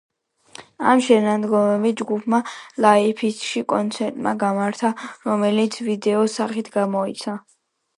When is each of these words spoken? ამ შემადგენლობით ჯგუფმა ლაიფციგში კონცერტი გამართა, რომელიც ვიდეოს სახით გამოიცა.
ამ 0.93 1.03
შემადგენლობით 1.07 1.99
ჯგუფმა 2.01 2.41
ლაიფციგში 2.87 3.65
კონცერტი 3.77 4.37
გამართა, 4.47 4.95
რომელიც 5.33 5.83
ვიდეოს 5.91 6.41
სახით 6.43 6.79
გამოიცა. 6.81 7.43